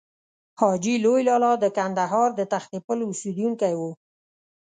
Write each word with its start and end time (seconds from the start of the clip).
حاجي 0.59 0.95
لوی 1.05 1.21
لالا 1.29 1.51
د 1.59 1.65
کندهار 1.77 2.29
د 2.35 2.41
تختې 2.53 2.77
پل 2.87 2.99
اوسېدونکی 3.07 3.73
و. 3.79 3.81